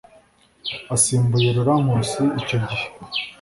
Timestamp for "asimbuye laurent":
0.95-1.81